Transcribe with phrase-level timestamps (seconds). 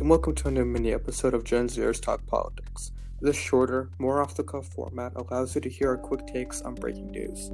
[0.00, 2.92] and welcome to a new mini episode of Gen Zers Talk Politics.
[3.20, 6.76] This shorter, more off the cuff format allows you to hear our quick takes on
[6.76, 7.46] breaking news.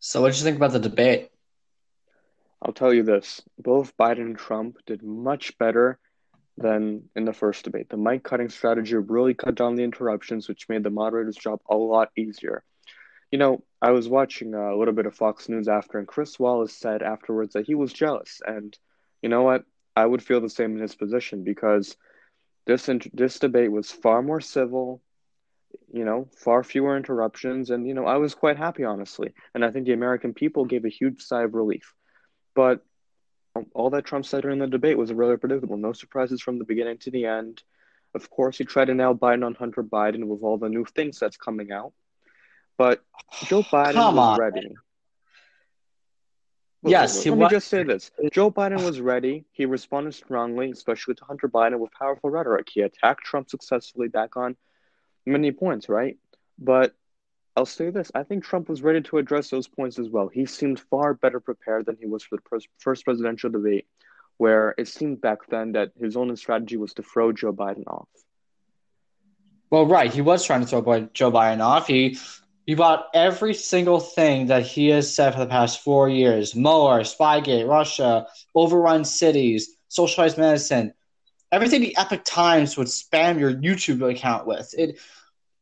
[0.00, 1.30] So, what did you think about the debate?
[2.60, 6.00] I'll tell you this both Biden and Trump did much better
[6.56, 7.88] than in the first debate.
[7.88, 11.76] The mic cutting strategy really cut down the interruptions, which made the moderator's job a
[11.76, 12.64] lot easier.
[13.30, 16.38] You know, I was watching uh, a little bit of Fox News after, and Chris
[16.38, 18.40] Wallace said afterwards that he was jealous.
[18.44, 18.76] And
[19.22, 19.64] you know what?
[19.96, 21.96] I would feel the same in his position because
[22.66, 25.02] this this debate was far more civil,
[25.92, 29.32] you know, far fewer interruptions, and you know, I was quite happy honestly.
[29.54, 31.94] And I think the American people gave a huge sigh of relief.
[32.54, 32.84] But
[33.74, 35.76] all that Trump said during the debate was really predictable.
[35.76, 37.62] No surprises from the beginning to the end.
[38.14, 41.18] Of course, he tried to nail Biden on Hunter Biden with all the new things
[41.18, 41.92] that's coming out.
[42.80, 43.02] But
[43.44, 44.38] Joe Biden Come was on.
[44.38, 44.74] ready.
[46.82, 49.44] Yes, let he me was- just say this: Joe Biden was ready.
[49.52, 52.68] He responded strongly, especially to Hunter Biden, with powerful rhetoric.
[52.72, 54.56] He attacked Trump successfully back on
[55.26, 56.16] many points, right?
[56.58, 56.94] But
[57.54, 60.28] I'll say this: I think Trump was ready to address those points as well.
[60.28, 63.86] He seemed far better prepared than he was for the first presidential debate,
[64.38, 68.08] where it seemed back then that his only strategy was to throw Joe Biden off.
[69.68, 70.80] Well, right, he was trying to throw
[71.12, 71.86] Joe Biden off.
[71.86, 72.16] He
[72.70, 77.00] he bought every single thing that he has said for the past four years: Mueller,
[77.00, 80.94] Spygate, Russia, overrun cities, socialized medicine,
[81.50, 84.72] everything the Epoch Times would spam your YouTube account with.
[84.78, 85.00] It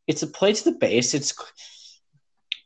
[0.07, 1.15] it's a play to the base.
[1.15, 1.33] It's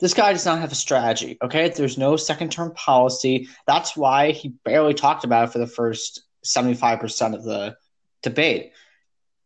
[0.01, 1.39] this guy does not have a strategy.
[1.41, 3.47] Okay, there's no second term policy.
[3.69, 7.77] That's why he barely talked about it for the first seventy five percent of the
[8.25, 8.73] debate.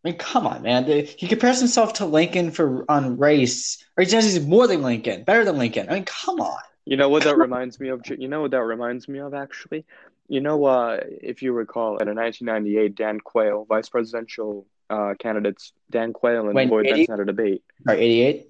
[0.07, 0.85] I mean, come on, man.
[0.85, 5.25] He compares himself to Lincoln for on race, or he says he's more than Lincoln,
[5.25, 5.89] better than Lincoln.
[5.91, 6.61] I mean, come on.
[6.85, 8.03] You know what that reminds me of?
[8.07, 9.85] You know what that reminds me of, actually?
[10.29, 15.73] You know, uh, if you recall, in a 1998, Dan Quayle, vice presidential uh, candidates,
[15.91, 17.03] Dan Quayle and Wait, Lloyd 80?
[17.03, 17.65] Bentsen had a debate.
[17.89, 18.49] Or 88?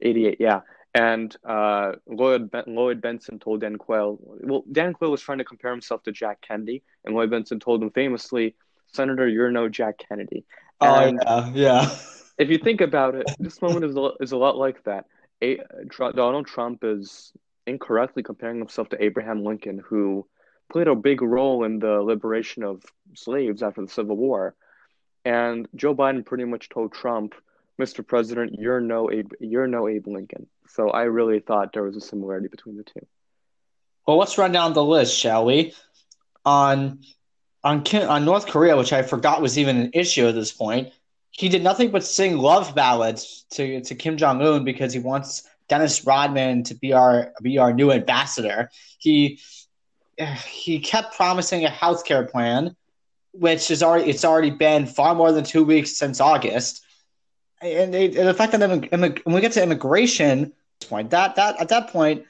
[0.00, 0.60] 88, yeah.
[0.92, 5.44] And uh, Lloyd, ben- Lloyd Bentsen told Dan Quayle, well, Dan Quayle was trying to
[5.44, 8.56] compare himself to Jack Kennedy, and Lloyd Bentsen told him famously,
[8.88, 10.44] Senator, you're no Jack Kennedy.
[10.80, 11.90] Oh, And yeah, yeah.
[12.38, 15.06] if you think about it, this moment is a, is a lot like that.
[15.42, 15.58] A,
[16.14, 17.32] Donald Trump is
[17.66, 20.26] incorrectly comparing himself to Abraham Lincoln, who
[20.70, 22.82] played a big role in the liberation of
[23.14, 24.54] slaves after the Civil War.
[25.24, 27.34] And Joe Biden pretty much told Trump,
[27.80, 28.06] "Mr.
[28.06, 32.00] President, you're no Abe, you're no Abe Lincoln." So I really thought there was a
[32.00, 33.06] similarity between the two.
[34.06, 35.74] Well, let's run down the list, shall we?
[36.44, 37.00] On
[37.66, 40.92] on Kim, on North Korea, which I forgot was even an issue at this point,
[41.32, 45.42] he did nothing but sing love ballads to, to Kim Jong Un because he wants
[45.68, 48.70] Dennis Rodman to be our be our new ambassador.
[48.98, 49.40] He
[50.46, 52.76] he kept promising a healthcare plan,
[53.32, 56.84] which is already it's already been far more than two weeks since August.
[57.60, 60.52] And, they, and the fact that immig- immig- when we get to immigration,
[60.88, 62.26] point that that at that point,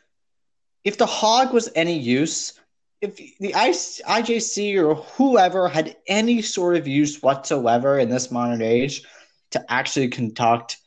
[0.82, 2.55] if the hog was any use,
[3.00, 9.02] if the IJC or whoever had any sort of use whatsoever in this modern age
[9.50, 10.78] to actually conduct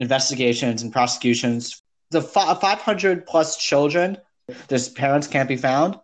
[0.00, 1.80] investigations and prosecutions,
[2.10, 4.18] the 500 plus children,
[4.68, 5.96] their parents can't be found.
[5.96, 6.00] I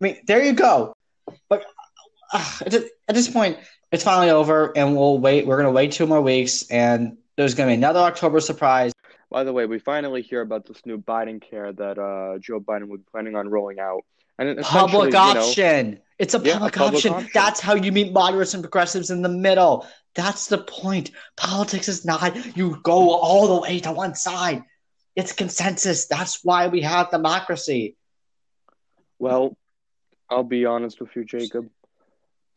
[0.00, 0.92] mean, there you go.
[1.48, 1.64] But
[2.32, 3.58] uh, at this point,
[3.90, 5.46] it's finally over, and we'll wait.
[5.46, 8.92] We're going to wait two more weeks, and there's going to be another October surprise.
[9.30, 12.88] By the way, we finally hear about this new Biden care that uh, Joe Biden
[12.88, 14.04] was planning on rolling out.
[14.38, 16.00] And public essentially, you know, option.
[16.18, 17.12] It's a Yeah, a public, public option.
[17.14, 17.30] option.
[17.34, 19.86] That's how you meet moderates and progressives in the middle.
[20.14, 21.10] That's the point.
[21.36, 24.62] Politics is not you go all the way to one side.
[25.16, 26.06] It's consensus.
[26.06, 27.96] That's why we have democracy.
[29.18, 29.56] Well,
[30.30, 31.68] I'll be honest with you, Jacob.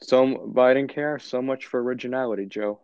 [0.02, 2.80] So Biden care, so much for originality, Joe.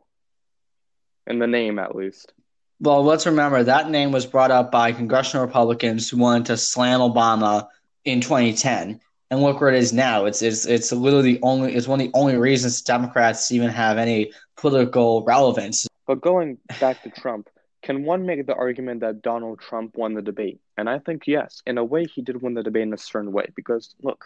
[1.28, 2.34] In the name, at least.
[2.80, 7.00] Well, let's remember that name was brought up by congressional Republicans who wanted to slam
[7.00, 7.68] Obama
[8.06, 9.00] in 2010.
[9.30, 10.26] And look where it is now.
[10.26, 13.98] It's it's it's literally the only it's one of the only reasons Democrats even have
[13.98, 15.88] any political relevance.
[16.06, 17.50] But going back to Trump,
[17.82, 20.60] can one make the argument that Donald Trump won the debate?
[20.78, 21.64] And I think yes.
[21.66, 24.26] In a way, he did win the debate in a certain way because look,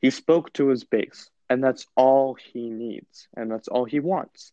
[0.00, 4.52] he spoke to his base, and that's all he needs, and that's all he wants.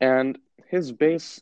[0.00, 0.38] And
[0.68, 1.40] his base,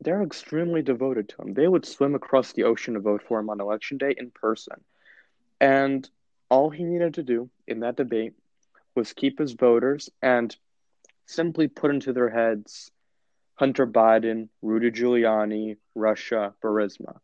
[0.00, 1.54] they're extremely devoted to him.
[1.54, 4.82] They would swim across the ocean to vote for him on election day in person.
[5.60, 6.08] And
[6.48, 8.34] all he needed to do in that debate
[8.94, 10.54] was keep his voters and
[11.26, 12.90] simply put into their heads
[13.54, 17.18] Hunter Biden, Rudy Giuliani, Russia, Burisma.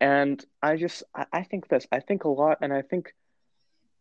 [0.00, 3.14] And I just, I, think this, I think a lot, and I think,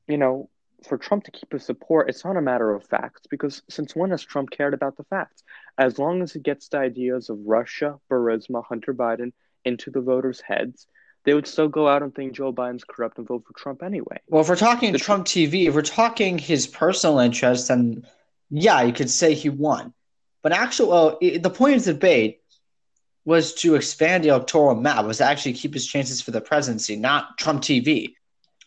[0.07, 0.49] you know,
[0.87, 4.11] for Trump to keep his support, it's not a matter of facts because since when
[4.11, 5.43] has Trump cared about the facts?
[5.77, 9.33] As long as he gets the ideas of Russia, Burisma, Hunter Biden
[9.65, 10.87] into the voters' heads,
[11.27, 14.21] they would still go out and think Joe Biden's corrupt and vote for Trump anyway.
[14.29, 18.07] Well, if we're talking the Trump TV, if we're talking his personal interest, then
[18.49, 19.93] yeah, you could say he won.
[20.41, 22.39] But actually, well, the point of the debate
[23.25, 26.95] was to expand the electoral map, was to actually keep his chances for the presidency,
[26.95, 28.13] not Trump TV.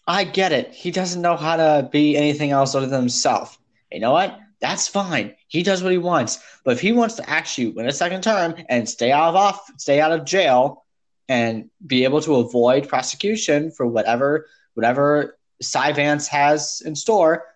[0.06, 0.74] I get it.
[0.74, 3.58] He doesn't know how to be anything else other than himself.
[3.90, 4.38] You know what?
[4.60, 5.34] That's fine.
[5.48, 6.40] He does what he wants.
[6.62, 9.70] But if he wants to actually win a second term and stay out of off,
[9.78, 10.79] stay out of jail,
[11.30, 17.46] and be able to avoid prosecution for whatever whatever Cy Vance has in store,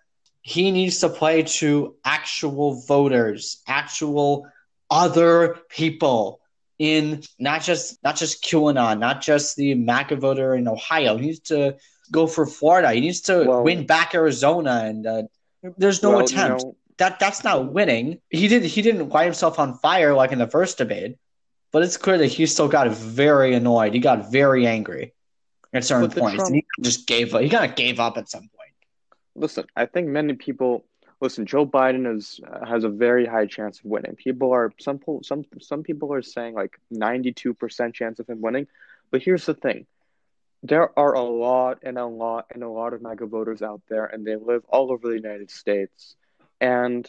[0.41, 4.47] he needs to play to actual voters, actual
[4.89, 6.39] other people
[6.79, 11.17] in not just not just QAnon, not just the MAGA voter in Ohio.
[11.17, 11.75] He needs to
[12.11, 12.93] go for Florida.
[12.93, 15.23] He needs to well, win back Arizona, and uh,
[15.77, 16.61] there's no well, attempt.
[16.61, 18.21] You know, that that's not winning.
[18.29, 21.17] He did he didn't light himself on fire like in the first debate,
[21.75, 23.93] but it's clear that he still got very annoyed.
[23.93, 25.11] He got very angry
[25.73, 27.41] at certain points, Trump, and he just gave up.
[27.41, 28.71] He kind of gave up at some point.
[29.35, 30.85] Listen, I think many people
[31.19, 31.45] listen.
[31.45, 34.15] Joe Biden is uh, has a very high chance of winning.
[34.15, 38.39] People are some some some people are saying like ninety two percent chance of him
[38.39, 38.67] winning,
[39.11, 39.85] but here's the thing
[40.63, 44.05] there are a lot and a lot and a lot of MAGA voters out there,
[44.05, 46.15] and they live all over the United States.
[46.61, 47.05] And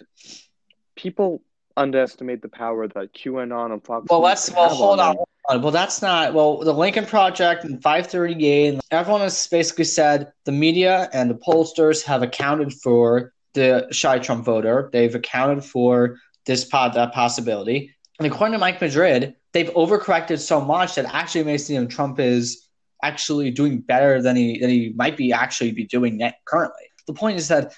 [0.97, 1.41] people
[1.77, 4.07] underestimate the power that QAnon and Fox.
[4.11, 5.63] Well, let's well hold on, hold on.
[5.63, 6.59] Well, that's not well.
[6.59, 8.81] The Lincoln Project and 538.
[8.91, 14.45] Everyone has basically said the media and the pollsters have accounted for the shy Trump
[14.45, 14.91] voter.
[14.93, 17.95] They've accounted for this pod that possibility.
[18.19, 22.67] And according to Mike Madrid, they've overcorrected so much that actually makes seem Trump is
[23.03, 26.85] actually doing better than he than he might be actually be doing currently.
[27.07, 27.75] The point is that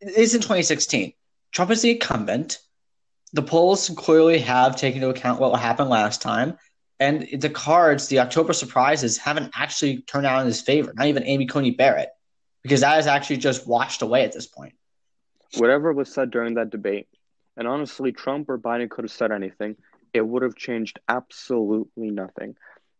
[0.00, 1.12] it is in 2016.
[1.52, 2.58] Trump is the incumbent.
[3.32, 6.58] The polls clearly have taken into account what happened last time,
[6.98, 10.92] and the cards, the October surprises, haven't actually turned out in his favor.
[10.94, 12.10] Not even Amy Coney Barrett,
[12.62, 14.74] because that is actually just washed away at this point.
[15.56, 17.06] Whatever was said during that debate,
[17.56, 19.76] and honestly, Trump or Biden could have said anything,
[20.12, 22.56] it would have changed absolutely nothing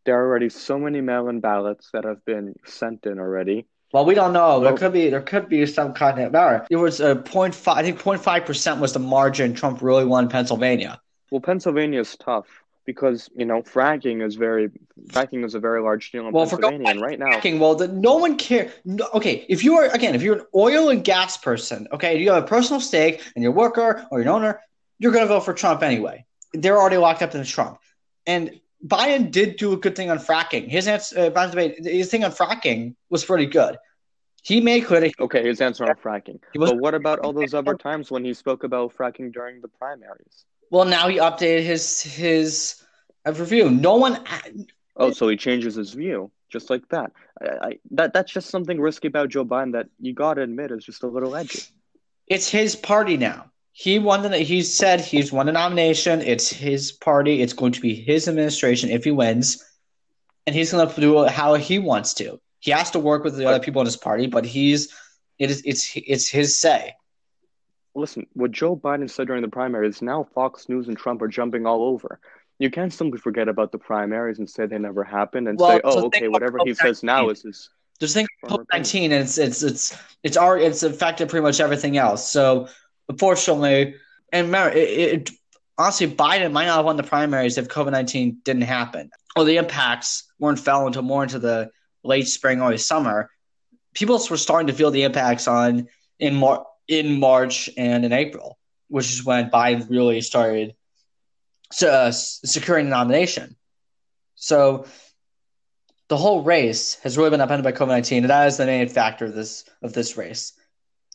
[0.09, 3.67] there are already so many mail-in ballots that have been sent in already.
[3.93, 4.61] Well, we don't know.
[4.61, 6.67] There could be there could be some kind of error.
[6.71, 7.79] It was a point five.
[7.79, 11.01] I think 05 percent was the margin Trump really won Pennsylvania.
[11.31, 12.47] Well, Pennsylvania is tough
[12.85, 14.71] because you know fracking is very
[15.09, 17.89] fracking is a very large deal in well, Pennsylvania, and right now, fracking, well, the,
[17.89, 18.73] no one cares.
[18.85, 22.31] No, okay, if you are again, if you're an oil and gas person, okay, you
[22.31, 24.61] have a personal stake and you're a worker or you're an owner,
[24.99, 26.25] you're going to vote for Trump anyway.
[26.53, 27.79] They're already locked up in Trump,
[28.27, 30.69] and Biden did do a good thing on fracking.
[30.69, 33.77] His answer, uh, by the way, his thing on fracking was pretty good.
[34.43, 35.11] He made clear.
[35.19, 36.41] Okay, his answer on fracking.
[36.55, 40.45] But what about all those other times when he spoke about fracking during the primaries?
[40.71, 42.83] Well, now he updated his his
[43.27, 43.69] uh, review.
[43.69, 44.25] No one.
[44.97, 47.13] Oh, so he changes his view just like that.
[47.41, 50.85] I, I, that that's just something risky about Joe Biden that you gotta admit is
[50.85, 51.63] just a little edgy.
[52.27, 56.21] It's his party now he won the he said he's won the nomination.
[56.21, 57.43] It's his party.
[57.43, 59.65] It's going to be his administration if he wins,
[60.49, 62.41] and he's going to do it how he wants to.
[62.59, 64.93] He has to work with the other people in his party, but he's
[65.39, 66.97] it is it's it's his say.
[67.95, 71.65] Listen, what Joe Biden said during the primaries, now Fox News and Trump are jumping
[71.65, 72.19] all over.
[72.59, 75.81] You can't simply forget about the primaries and say they never happened and well, say,
[75.85, 79.63] "Oh, okay, whatever he says now is his." Just think COVID nineteen, and it's it's
[79.63, 82.29] it's it's already it's affected pretty much everything else.
[82.29, 82.67] So
[83.09, 83.95] unfortunately,
[84.33, 85.31] and remember, it, it,
[85.77, 89.11] honestly, Biden might not have won the primaries if COVID 19 didn't happen.
[89.37, 91.71] Or the impacts weren't felt until more into the
[92.03, 93.31] late spring or summer.
[93.95, 95.89] People were starting to feel the impacts on
[96.19, 100.75] in, Mar- in March and in April, which is when Biden really started
[101.83, 103.57] uh, securing the nomination.
[104.35, 104.87] So
[106.09, 108.89] the whole race has really been upended by COVID nineteen, and that is the main
[108.89, 110.53] factor of this of this race.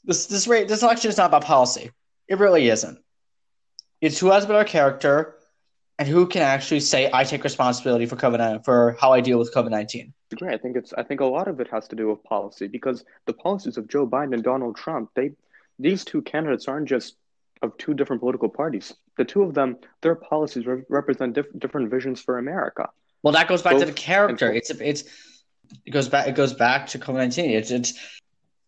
[0.03, 1.91] This this rate this election is not about policy.
[2.27, 2.99] It really isn't.
[4.01, 5.35] It's who has a better character
[5.99, 9.53] and who can actually say I take responsibility for COVID for how I deal with
[9.53, 10.13] COVID nineteen.
[10.35, 10.53] Great.
[10.53, 13.05] I think it's I think a lot of it has to do with policy because
[13.25, 15.31] the policies of Joe Biden and Donald Trump, they
[15.79, 17.15] these two candidates aren't just
[17.61, 18.93] of two different political parties.
[19.17, 22.89] The two of them, their policies re- represent diff- different visions for America.
[23.21, 24.51] Well, that goes back Both to the character.
[24.51, 25.03] It's it's
[25.85, 27.51] it goes back it goes back to COVID nineteen.
[27.51, 27.93] It's it's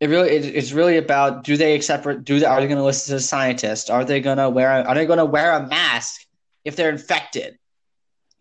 [0.05, 2.83] it really it, it's really about do they accept do they are they going to
[2.83, 3.89] listen to the scientists?
[3.89, 6.21] Are they going to wear are they going to wear a mask
[6.63, 7.57] if they're infected?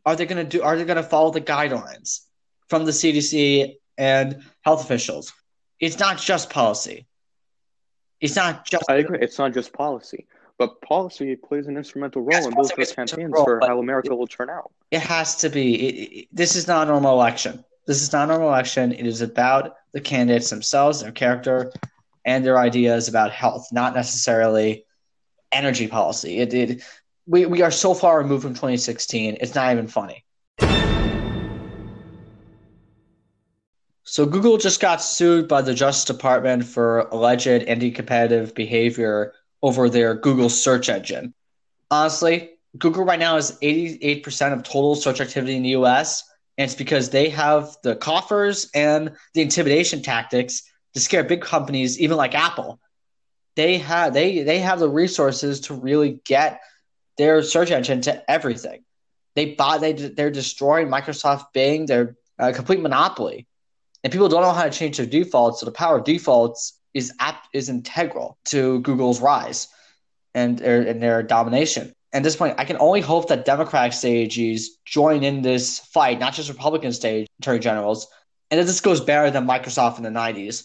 [0.04, 2.20] Are they going to do are they going to follow the guidelines
[2.68, 5.32] from the CDC and health officials?
[5.80, 7.06] It's not just policy.
[8.20, 8.84] It's not just.
[8.88, 9.18] I agree.
[9.20, 10.26] It's not just policy,
[10.58, 13.44] but policy plays an instrumental role Yes, in both those plays an instrumental campaigns role,
[13.60, 14.70] for how America will turn out.
[14.90, 15.74] It has to be.
[15.74, 17.64] It, it- this is not a normal election.
[17.86, 18.92] This is not a normal election.
[18.92, 21.70] It is about the candidates themselves, their character,
[22.24, 24.86] and their ideas about health, not necessarily
[25.52, 26.38] energy policy.
[26.38, 26.82] It, it
[27.26, 29.38] we, we are so far removed from 2016.
[29.40, 30.24] It's not even funny.
[34.06, 40.14] So Google just got sued by the Justice Department for alleged anti-competitive behavior over their
[40.14, 41.34] Google search engine.
[41.90, 46.22] Honestly, Google right now is 88% of total search activity in the US,
[46.56, 50.62] and it's because they have the coffers and the intimidation tactics
[50.94, 52.80] to scare big companies, even like Apple.
[53.56, 56.60] They have they they have the resources to really get
[57.18, 58.84] their search engine to everything.
[59.34, 61.86] They buy they they're destroying Microsoft Bing.
[61.86, 63.46] They're a uh, complete monopoly,
[64.02, 65.60] and people don't know how to change their defaults.
[65.60, 69.68] So the power of defaults is app is integral to Google's rise
[70.34, 71.94] and their and their domination.
[72.14, 76.20] At this point, I can only hope that Democratic state AGs join in this fight,
[76.20, 78.06] not just Republican state attorney generals,
[78.50, 80.64] and that this goes better than Microsoft in the 90s.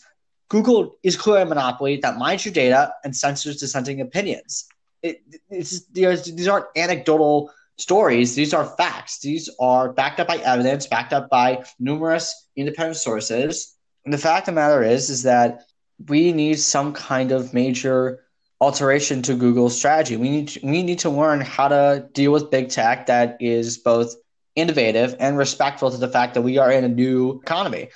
[0.49, 4.67] Google is clearly a monopoly that mines your data and censors dissenting opinions.
[5.01, 8.35] It, it's, these aren't anecdotal stories.
[8.35, 9.19] These are facts.
[9.19, 13.75] These are backed up by evidence, backed up by numerous independent sources.
[14.05, 15.63] And the fact of the matter is, is that
[16.07, 18.23] we need some kind of major
[18.61, 20.17] alteration to Google's strategy.
[20.17, 23.77] We need to, we need to learn how to deal with big tech that is
[23.77, 24.15] both
[24.55, 27.89] innovative and respectful to the fact that we are in a new economy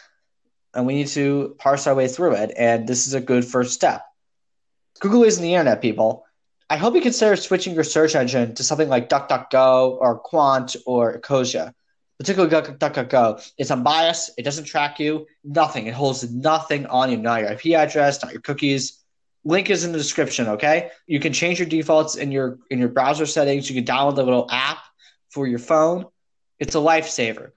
[0.74, 2.54] and we need to parse our way through it.
[2.58, 4.06] And this is a good first step.
[5.00, 6.26] Google isn't the internet, people.
[6.70, 11.20] I hope you consider switching your search engine to something like DuckDuckGo or Qwant or
[11.20, 11.74] Ecosia.
[12.18, 13.52] Particularly DuckDuckGo.
[13.58, 14.32] It's unbiased.
[14.38, 15.28] It doesn't track you.
[15.44, 15.88] Nothing.
[15.88, 17.18] It holds nothing on you.
[17.18, 19.03] Not your IP address, not your cookies.
[19.46, 20.48] Link is in the description.
[20.48, 20.90] Okay.
[21.08, 23.70] You can change your defaults in your in your browser settings.
[23.70, 24.80] You can download the little app
[25.30, 26.06] for your phone.
[26.60, 27.52] It's a lifesaver.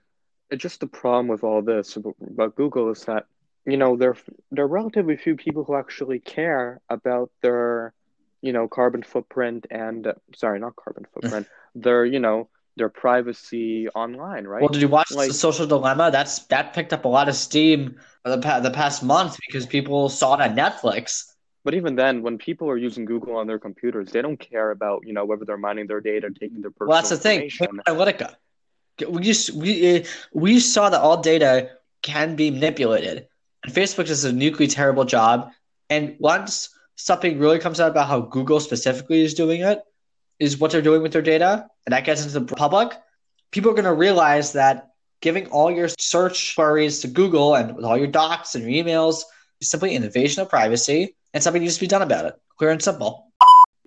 [0.50, 3.26] It's just the problem with all this about, Google is that
[3.64, 4.16] you know there
[4.50, 7.94] there are relatively few people who actually care about their
[8.42, 13.88] you know carbon footprint and uh, sorry not carbon footprint their you know their privacy
[13.88, 16.10] online right Well, did you watch Like- the Social Dilemma?
[16.10, 20.34] That's that picked up a lot of steam the the past month because people saw
[20.34, 21.24] it on Netflix.
[21.66, 25.02] But even then when people are using Google on their computers they don't care about
[25.04, 27.50] you know whether they're mining their data taking their personal Well, that's the thing.
[27.50, 28.36] Analytica.
[29.06, 33.26] We just we uh, we saw that all data can be manipulated,
[33.64, 35.50] and Facebook does a nuclearly terrible job.
[35.90, 39.82] And once something really comes out about how Google specifically is doing it,
[40.38, 42.92] is what they're doing with their data, and that gets into the public,
[43.50, 47.84] people are going to realize that giving all your search queries to Google and with
[47.84, 49.22] all your docs and your emails
[49.60, 52.34] is simply an invasion of privacy, and something needs to be done about it.
[52.56, 53.30] Clear and simple.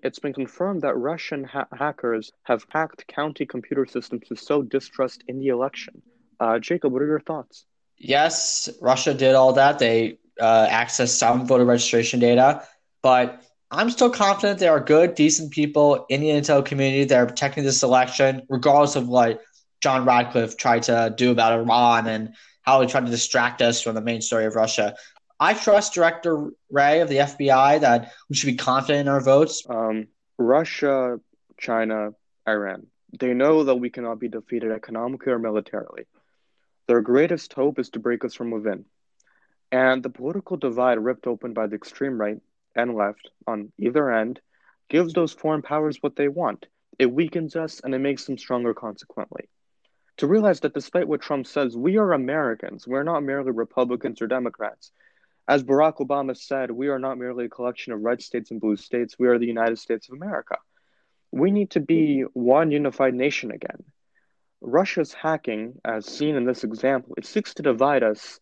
[0.03, 5.23] it's been confirmed that Russian ha- hackers have hacked county computer systems to sow distrust
[5.27, 5.99] in the election.
[6.39, 7.65] Uh, Jacob, what are your thoughts?
[7.97, 9.79] yes, Russia did all that.
[9.79, 12.63] They uh, accessed some voter registration data,
[13.01, 13.41] but
[13.71, 17.63] I'm still confident there are good, decent people in the intel community that are protecting
[17.63, 19.41] this election, regardless of what
[19.81, 23.95] John Ratcliffe tried to do about Iran and how he tried to distract us from
[23.95, 24.95] the main story of Russia.
[25.39, 29.63] I trust Director Wray of the FBI that we should be confident in our votes.
[29.69, 31.19] Um, Russia,
[31.57, 32.09] China,
[32.47, 32.87] Iran.
[33.17, 36.07] They know that we cannot be defeated economically or militarily.
[36.87, 38.85] Their greatest hope is to break us from within.
[39.71, 42.41] And the political divide ripped open by the extreme right
[42.75, 44.41] and left on either end
[44.89, 46.65] gives those foreign powers what they want.
[46.97, 49.47] It weakens us and it makes them stronger consequently.
[50.17, 52.85] To realize that despite what Trump says, we are Americans.
[52.85, 54.91] We're not merely Republicans or Democrats.
[55.49, 58.75] As Barack Obama said, we are not merely a collection of red states and blue
[58.75, 59.17] states.
[59.17, 60.59] We are the United States of America.
[61.31, 63.83] We need to be one unified nation again.
[64.61, 68.39] Russia's hacking, as seen in this example, it seeks to divide us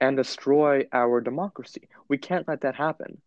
[0.00, 1.88] and destroy our democracy.
[2.08, 3.20] We can't let that happen.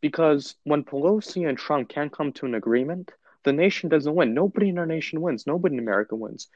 [0.00, 3.12] Because when Pelosi and Trump can't come to an agreement,
[3.44, 4.34] the nation doesn't win.
[4.34, 5.46] Nobody in our nation wins.
[5.46, 6.48] Nobody in America wins.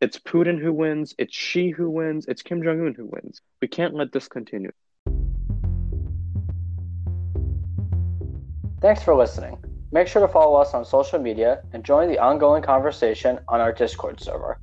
[0.00, 1.14] It's Putin who wins.
[1.16, 2.26] It's Xi who wins.
[2.26, 3.40] It's Kim Jong un who wins.
[3.62, 4.72] We can't let this continue.
[8.80, 9.58] Thanks for listening.
[9.90, 13.72] Make sure to follow us on social media and join the ongoing conversation on our
[13.72, 14.60] Discord server.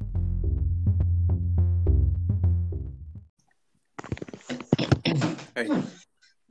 [5.55, 5.69] Hey,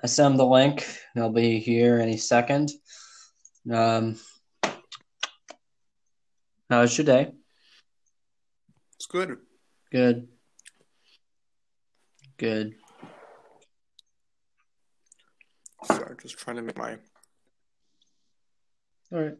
[0.02, 0.86] I sent them the link.
[1.14, 2.70] They'll be here any second.
[3.70, 4.18] Um,
[6.68, 7.32] how was your day?
[8.96, 9.38] it's good.
[9.90, 10.28] Good.
[12.36, 12.74] Good.
[15.84, 16.96] Sorry, just trying to make my.
[19.14, 19.36] All right.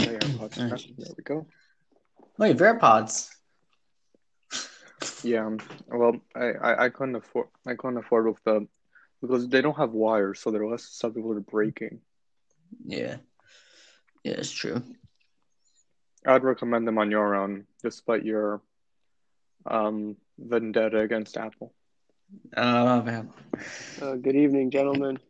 [0.00, 0.56] Yeah, AirPods.
[0.56, 1.46] There we go.
[2.40, 3.28] Oh, you have AirPods.
[5.22, 5.46] Yeah.
[5.46, 8.66] um, Well, I, I, I couldn't afford I couldn't afford with the
[9.22, 12.00] because they don't have wires, so they're less susceptible to breaking.
[12.84, 13.18] Yeah.
[14.24, 14.82] Yeah, it's true.
[16.26, 18.60] I'd recommend them on your own, despite your
[19.66, 21.72] um vendetta against Apple.
[22.56, 23.30] Oh man.
[24.02, 25.20] Uh, good evening, gentlemen.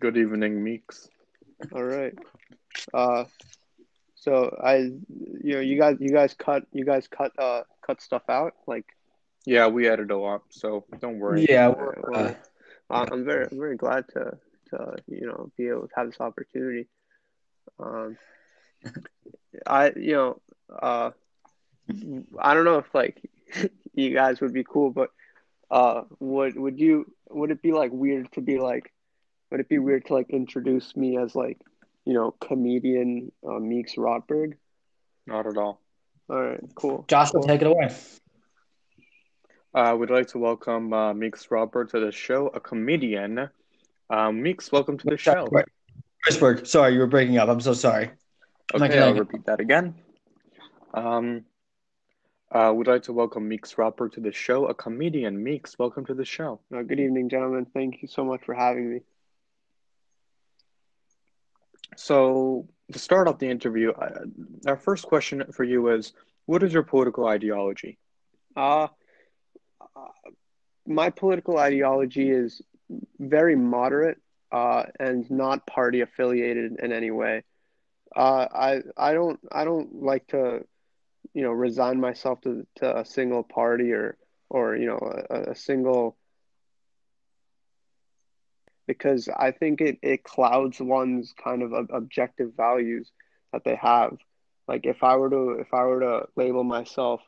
[0.00, 1.08] Good evening, Meeks.
[1.72, 2.14] All right.
[2.92, 3.24] Uh,
[4.14, 8.22] so I, you know, you guys, you guys cut, you guys cut, uh, cut stuff
[8.28, 8.54] out.
[8.66, 8.86] Like,
[9.46, 11.46] Yeah, we edit a lot, so don't worry.
[11.48, 12.34] Yeah, uh, we're, well, uh,
[12.90, 14.38] I'm I'm very, I'm very glad to,
[14.70, 16.88] to, you know, be able to have this opportunity.
[17.78, 18.16] Um,
[19.66, 20.40] I, you know,
[20.80, 21.10] uh,
[22.38, 23.22] I don't know if like
[23.94, 25.10] you guys would be cool, but
[25.70, 28.92] uh, would would you would it be like weird to be like,
[29.50, 31.58] would it be weird to like introduce me as like,
[32.04, 34.54] you know, comedian uh, Meeks Rotberg?
[35.26, 35.80] Not at all.
[36.30, 37.04] All right, cool.
[37.08, 37.48] Josh will Cool.
[37.48, 37.88] take it away.
[39.74, 43.48] Uh, we'd like to welcome uh, Meeks Robert to the show, a comedian.
[44.10, 45.48] Um, Meeks, welcome to the show.
[46.26, 47.48] Chrisberg, sorry, you were breaking up.
[47.48, 48.10] I'm so sorry.
[48.74, 49.94] I'm not Okay, I'll repeat that again.
[50.92, 51.44] Um,
[52.50, 55.42] uh, we'd like to welcome Meeks Robert to the show, a comedian.
[55.42, 56.60] Meeks, welcome to the show.
[56.74, 57.66] Uh, good evening, gentlemen.
[57.72, 59.00] Thank you so much for having me.
[61.96, 63.92] So, to start off the interview,
[64.66, 66.12] our first question for you is
[66.46, 67.98] What is your political ideology?
[68.56, 68.88] Uh,
[69.80, 70.08] uh,
[70.86, 72.62] my political ideology is
[73.18, 74.18] very moderate
[74.50, 77.44] uh, and not party affiliated in any way.
[78.16, 80.64] Uh, I I don't I don't like to
[81.34, 84.16] you know resign myself to to a single party or
[84.48, 84.98] or you know
[85.30, 86.16] a, a single
[88.88, 93.12] because I think it, it clouds one's kind of objective values
[93.52, 94.16] that they have.
[94.66, 97.20] Like if I were to if I were to label myself,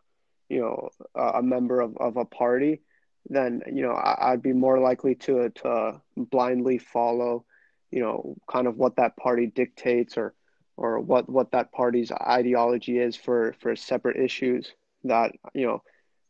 [0.48, 2.80] you know, a member of, of a party,
[3.28, 7.44] then you know I, I'd be more likely to to blindly follow,
[7.90, 10.34] you know, kind of what that party dictates or
[10.76, 15.82] or what what that party's ideology is for for separate issues that you know,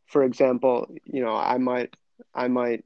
[0.06, 1.96] for example, you know, I might
[2.34, 2.84] I might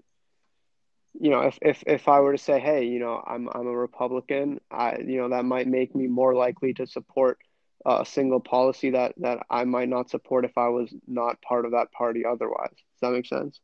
[1.18, 3.76] you know, if, if if I were to say, hey, you know, I'm I'm a
[3.76, 7.38] Republican, I you know that might make me more likely to support
[7.86, 11.64] uh, a single policy that that I might not support if I was not part
[11.66, 12.70] of that party otherwise.
[12.70, 13.60] Does that make sense?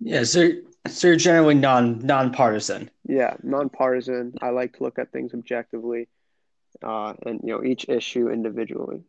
[0.00, 0.50] Yeah, so
[0.88, 2.90] so you're generally non nonpartisan.
[3.06, 4.34] Yeah, nonpartisan.
[4.40, 6.08] I like to look at things objectively,
[6.82, 9.02] uh, and you know each issue individually.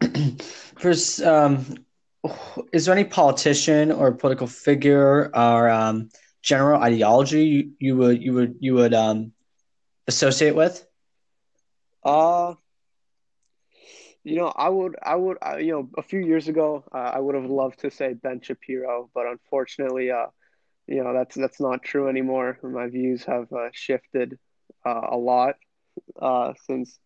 [0.78, 1.84] First, um,
[2.72, 6.08] is there any politician or political figure or um,
[6.42, 9.32] general ideology you, you would you would you would um,
[10.06, 10.86] associate with?
[12.04, 12.54] Uh,
[14.24, 17.18] you know, I would, I would, uh, you know, a few years ago, uh, I
[17.18, 20.26] would have loved to say Ben Shapiro, but unfortunately, uh,
[20.86, 22.58] you know, that's that's not true anymore.
[22.62, 24.38] My views have uh, shifted
[24.84, 25.56] uh, a lot
[26.20, 26.98] uh, since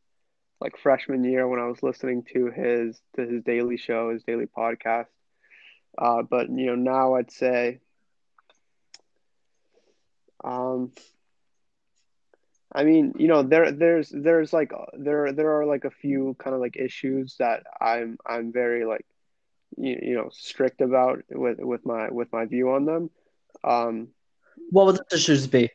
[0.61, 4.47] like freshman year when I was listening to his to his daily show, his daily
[4.47, 5.07] podcast.
[5.99, 7.81] Uh, but you know, now I'd say,
[10.45, 10.92] um,
[12.73, 16.55] I mean, you know, there there's there's like there there are like a few kind
[16.55, 19.05] of like issues that I'm I'm very like
[19.77, 23.11] you, you know strict about with with my with my view on them.
[23.64, 24.09] Um,
[24.71, 25.71] What would the issues be?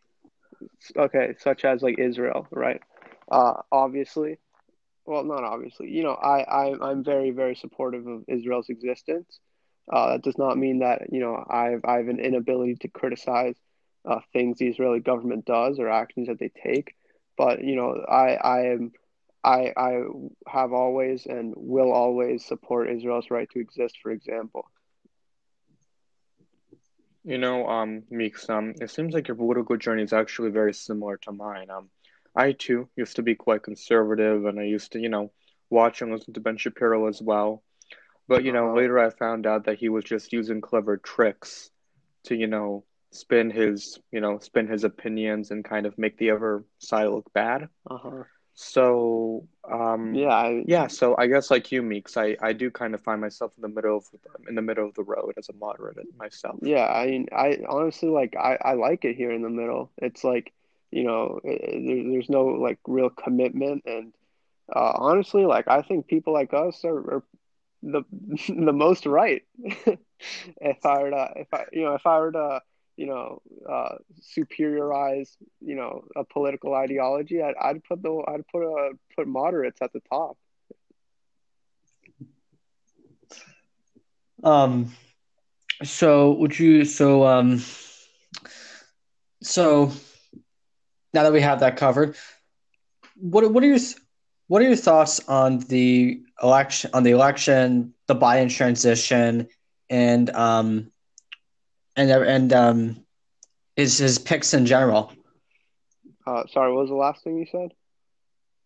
[0.97, 2.81] okay, such as like Israel, right?
[3.31, 4.37] Uh, obviously,
[5.05, 5.89] well, not obviously.
[5.89, 9.39] You know, I I I'm very very supportive of Israel's existence.
[9.91, 13.55] Uh, that does not mean that you know I've I have an inability to criticize
[14.05, 16.95] uh, things the Israeli government does or actions that they take.
[17.37, 18.91] But you know, I I am
[19.43, 20.01] I I
[20.47, 23.97] have always and will always support Israel's right to exist.
[24.01, 24.65] For example,
[27.23, 31.17] You know, um, Meeks, um, it seems like your political journey is actually very similar
[31.17, 31.69] to mine.
[31.69, 31.89] Um,
[32.35, 35.31] I too used to be quite conservative, and I used to, you know,
[35.69, 37.63] watch and listen to Ben Shapiro as well.
[38.27, 38.75] But, you know, Uh-huh.
[38.75, 41.71] later I found out that he was just using clever tricks
[42.25, 46.31] to, you know, spin his, you know, spin his opinions and kind of make the
[46.31, 47.69] other side look bad.
[47.89, 48.23] uh huh.
[48.53, 52.93] So, um, Yeah, I, yeah, so I guess like you, Meeks, I, I do kind
[52.93, 54.05] of find myself in the middle of
[54.47, 56.61] in the middle of the road as a moderate myself.
[56.61, 59.91] Yeah, I mean, I honestly like I, I like it here in the middle.
[59.97, 60.53] It's like,
[60.91, 64.13] you know, eh, there, there's no like real commitment, and
[64.73, 67.23] uh, honestly, like I think people like us are, are
[67.81, 68.03] the
[68.47, 69.43] the most right.
[69.59, 72.61] if I were to if I you know if I were to
[72.97, 73.95] you know uh,
[74.37, 79.81] superiorize you know a political ideology, I'd, I'd put the I'd put a put moderates
[79.81, 80.37] at the top.
[84.43, 84.91] Um,
[85.83, 87.61] so would you so um
[89.41, 89.91] so
[91.13, 92.15] now that we have that covered,
[93.15, 93.79] what what are your
[94.47, 99.47] what are your thoughts on the election on the election, the Biden transition,
[99.89, 100.91] and um
[101.95, 103.05] and and um
[103.75, 105.11] his his picks in general?
[106.25, 107.71] Uh, sorry, what was the last thing you said?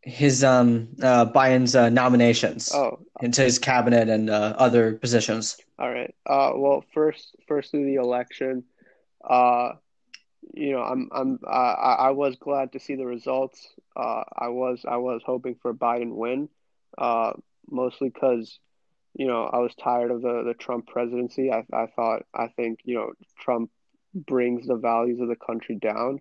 [0.02, 5.58] His um uh Biden's uh, nominations Oh, into his cabinet and uh, other positions.
[5.80, 6.14] All right.
[6.26, 8.64] Uh, well, first, first through the election,
[9.28, 9.74] uh,
[10.54, 13.68] you know, I'm, I'm, I, I was glad to see the results.
[13.96, 16.50] Uh, I was, I was hoping for Biden win,
[16.98, 17.34] uh,
[17.70, 18.60] mostly because,
[19.14, 21.52] you know, I was tired of the the Trump presidency.
[21.52, 23.72] I, I thought, I think, you know, Trump
[24.14, 26.20] brings the values of the country down,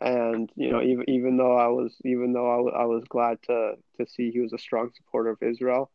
[0.00, 3.38] and you know, even even though I was, even though I, w- I was glad
[3.44, 5.90] to to see he was a strong supporter of Israel,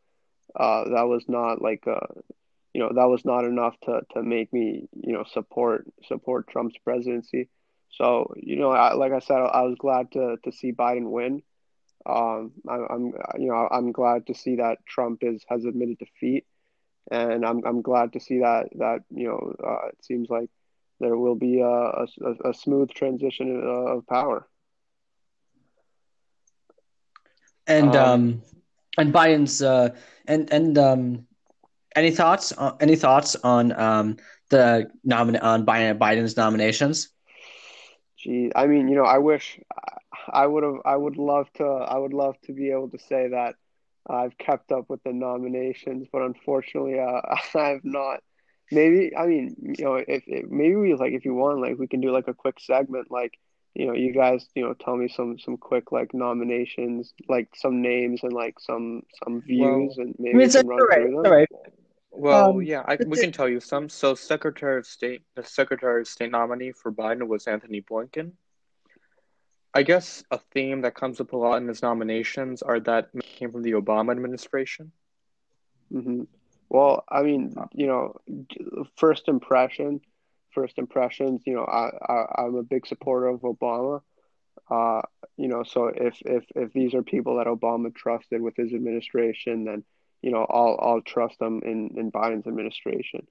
[0.55, 1.99] uh, that was not like a
[2.73, 6.77] you know that was not enough to to make me you know support support Trump's
[6.83, 7.49] presidency.
[7.89, 11.41] So you know, I, like I said, I was glad to to see Biden win.
[12.05, 16.45] Um, I, I'm you know I'm glad to see that Trump is has admitted defeat,
[17.11, 20.49] and I'm I'm glad to see that that you know uh, it seems like
[20.99, 22.07] there will be a a,
[22.49, 24.47] a smooth transition of power.
[27.67, 28.41] And Um, um,
[28.97, 29.95] and Biden's uh,
[30.27, 31.27] and and um,
[31.99, 32.51] any thoughts?
[32.53, 34.17] On, any thoughts on um
[34.49, 37.09] the nomin on Biden Biden's nominations?
[38.17, 39.59] Gee, I mean, you know, I wish
[40.31, 40.77] I would have.
[40.85, 41.65] I would love to.
[41.65, 43.55] I would love to be able to say that
[44.09, 47.21] I've kept up with the nominations, but unfortunately, uh,
[47.55, 48.21] I have not.
[48.71, 51.87] Maybe I mean, you know, if, if maybe we like if you want, like we
[51.87, 53.33] can do like a quick segment, like
[53.75, 57.81] you know, you guys, you know, tell me some some quick like nominations, like some
[57.81, 61.09] names and like some some views, and I maybe mean, we it's all run right,
[61.09, 61.31] through them.
[61.31, 61.49] right.
[62.11, 63.89] Well, Um, yeah, I, we can tell you some.
[63.89, 68.33] So, Secretary of State, the Secretary of State nominee for Biden was Antony Blinken.
[69.73, 73.51] I guess a theme that comes up a lot in his nominations are that came
[73.51, 74.91] from the Obama administration.
[75.91, 76.23] hmm
[76.69, 78.15] Well, I mean, you know,
[78.95, 80.01] first impression,
[80.51, 84.01] first impressions, you know, I, I I'm a big supporter of Obama.
[84.69, 85.01] Uh,
[85.37, 89.65] you know, so if if if these are people that Obama trusted with his administration,
[89.65, 89.83] then
[90.21, 93.27] you know, I'll I'll trust them in in Biden's administration.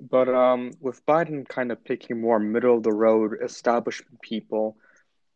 [0.00, 4.76] But um, with Biden kind of picking more middle of the road establishment people,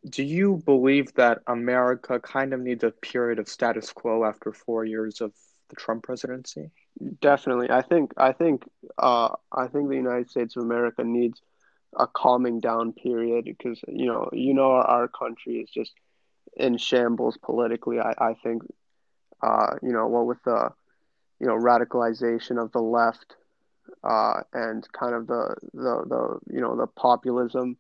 [0.09, 4.85] do you believe that America kind of needs a period of status quo after four
[4.85, 5.33] years of
[5.69, 6.71] the Trump presidency?
[7.21, 8.65] Definitely, I think I think
[8.99, 11.41] uh I think the United States of America needs
[11.97, 15.93] a calming down period because you know you know our, our country is just
[16.57, 18.01] in shambles politically.
[18.01, 18.63] I I think
[19.43, 20.71] uh you know what with the
[21.41, 23.37] you know radicalization of the left
[24.05, 27.77] uh and kind of the the the you know the populism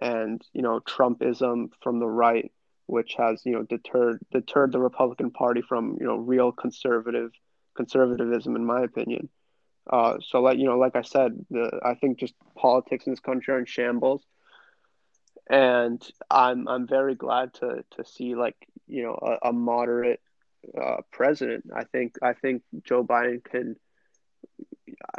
[0.00, 2.50] and you know Trumpism from the right,
[2.86, 7.32] which has you know deterred deterred the Republican Party from you know real conservative
[7.76, 9.28] conservatism, in my opinion.
[9.90, 13.20] Uh, so like you know, like I said, the I think just politics in this
[13.20, 14.22] country are in shambles,
[15.48, 20.20] and I'm I'm very glad to to see like you know a, a moderate
[20.80, 21.64] uh, president.
[21.74, 23.76] I think I think Joe Biden can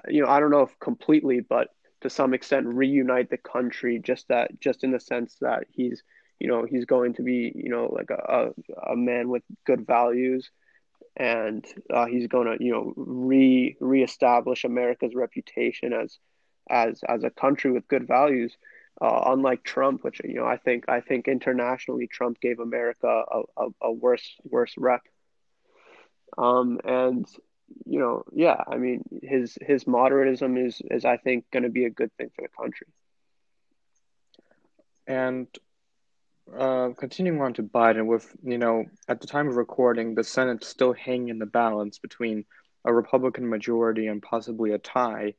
[0.08, 1.69] you know I don't know if completely, but
[2.02, 3.99] to some extent reunite the country.
[3.99, 6.04] Just that just in the sense that he's
[6.39, 8.52] you know he's going to be you know like a
[8.88, 10.49] a, a man with good values
[11.17, 16.17] and uh, he's going to you know re reestablish America's reputation as
[16.69, 18.56] as as a country with good values.
[19.02, 23.41] Uh, unlike Trump, which you know I think I think internationally Trump gave America a,
[23.56, 25.02] a, a worse worse rep.
[26.37, 27.25] Um, and
[27.85, 31.85] you know yeah I mean his his moderatism is is I think going to be
[31.85, 32.87] a good thing for the country.
[35.07, 35.47] And
[36.57, 40.67] uh, continuing on to Biden, with you know, at the time of recording, the Senate's
[40.67, 42.45] still hanging in the balance between
[42.85, 45.33] a Republican majority and possibly a tie.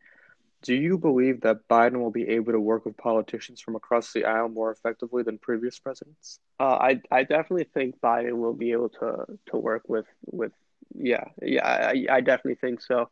[0.63, 4.27] Do you believe that Biden will be able to work with politicians from across the
[4.27, 6.39] aisle more effectively than previous presidents?
[6.59, 10.53] Uh, I I definitely think Biden will be able to to work with with
[10.95, 13.09] yeah yeah I, I definitely think so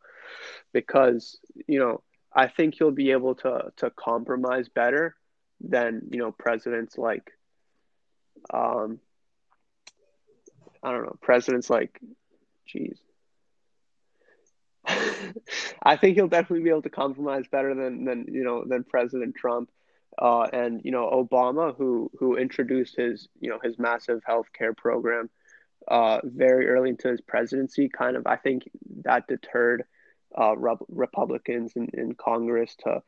[0.73, 5.17] because you know I think he'll be able to to compromise better
[5.61, 7.31] than you know presidents like
[8.53, 9.01] um
[10.83, 12.01] I don't know presidents like
[12.73, 12.99] jeez.
[15.83, 19.35] I think he'll definitely be able to compromise better than than you know than President
[19.37, 19.71] Trump.
[20.21, 24.75] Uh, and you know Obama, who who introduced his you know his massive health care
[24.75, 25.31] program
[25.89, 28.69] uh, very early into his presidency, kind of I think
[29.05, 29.85] that deterred
[30.37, 33.03] uh, Republicans in, in Congress to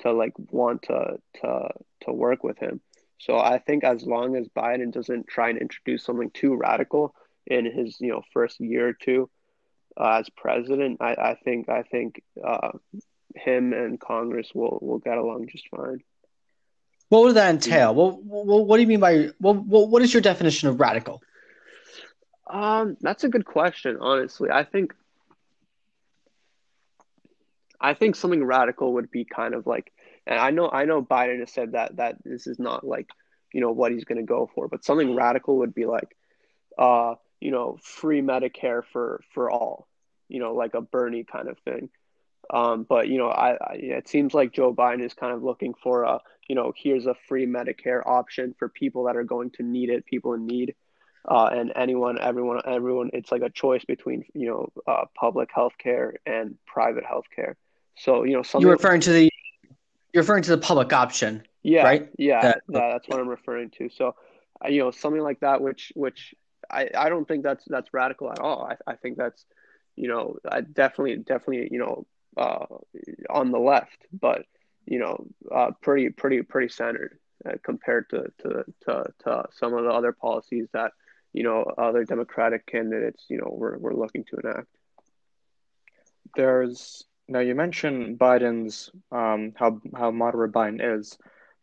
[0.00, 1.68] to like want to to
[2.02, 2.80] to work with him.
[3.18, 7.14] So I think as long as Biden doesn't try and introduce something too radical
[7.46, 9.30] in his you know first year or two
[9.98, 12.72] uh, as president, I, I think I think uh,
[13.34, 16.02] him and Congress will will get along just fine.
[17.08, 17.94] What would that entail?
[17.94, 21.22] Well, what, what do you mean by what, what is your definition of radical?
[22.46, 23.98] Um, that's a good question.
[24.00, 24.94] Honestly, I think
[27.80, 29.92] I think something radical would be kind of like,
[30.26, 33.08] and I know I know Biden has said that that this is not like
[33.52, 36.16] you know what he's going to go for, but something radical would be like,
[36.78, 39.88] uh, you know, free Medicare for for all,
[40.28, 41.90] you know, like a Bernie kind of thing.
[42.48, 45.74] Um, but you know, I, I it seems like Joe Biden is kind of looking
[45.74, 49.64] for a, you know, here's a free Medicare option for people that are going to
[49.64, 50.76] need it, people in need
[51.28, 53.10] uh, and anyone, everyone, everyone.
[53.12, 57.56] It's like a choice between you know uh, public health care and private health care.
[57.98, 59.30] So you know, you're referring to the
[60.12, 61.46] you're referring to the public option.
[61.62, 62.08] Yeah, right.
[62.18, 63.88] Yeah, that, yeah, that's what I'm referring to.
[63.88, 64.14] So,
[64.64, 66.34] uh, you know, something like that, which which
[66.70, 68.70] I, I don't think that's that's radical at all.
[68.70, 69.44] I, I think that's
[69.96, 72.66] you know I definitely definitely you know uh,
[73.28, 74.44] on the left, but
[74.84, 79.84] you know uh, pretty pretty pretty centered uh, compared to, to to to some of
[79.84, 80.92] the other policies that
[81.36, 84.68] you know, other Democratic candidates, you know, we're, we're looking to enact.
[86.34, 91.18] There's now you mentioned Biden's um, how how moderate Biden is.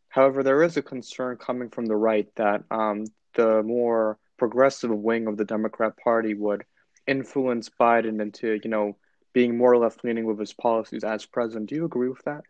[0.09, 5.25] However, there is a concern coming from the right that um, the more progressive wing
[5.25, 6.65] of the Democrat Party would
[7.07, 8.95] influence Biden into you know
[9.33, 11.69] being more left leaning with his policies as president.
[11.69, 12.43] Do you agree with that?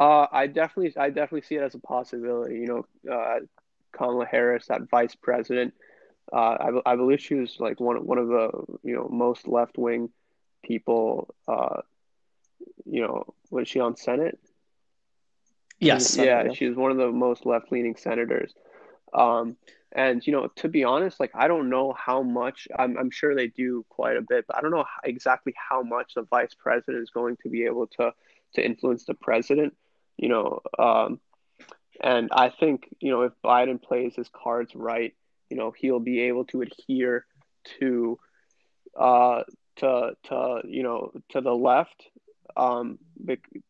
[0.00, 2.56] Uh, I definitely I definitely see it as a possibility.
[2.56, 3.40] You know, uh,
[3.92, 5.72] Kamala Harris, that vice president,
[6.32, 6.36] uh,
[6.86, 8.50] I, I believe she was like one one of the
[8.82, 10.10] you know most left wing
[10.62, 11.34] people.
[11.46, 11.82] Uh,
[12.84, 14.38] you know, was she on Senate?
[15.80, 16.16] Yes.
[16.16, 18.54] yeah, she was one of the most left leaning senators.
[19.12, 19.56] Um,
[19.92, 22.66] and you know, to be honest, like I don't know how much.
[22.76, 26.14] I'm I'm sure they do quite a bit, but I don't know exactly how much
[26.14, 28.12] the vice president is going to be able to
[28.54, 29.76] to influence the president.
[30.16, 31.20] You know, um,
[32.02, 35.14] and I think you know if Biden plays his cards right,
[35.50, 37.26] you know he'll be able to adhere
[37.78, 38.18] to
[38.98, 39.42] uh
[39.76, 42.08] to to you know to the left.
[42.56, 42.98] Um